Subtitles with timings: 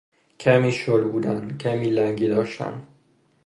[0.39, 2.87] کمی شل بودن، کمی لنگی داشتن